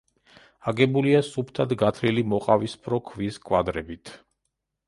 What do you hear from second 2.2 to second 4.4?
მოყავისფრო ქვის კვადრებით.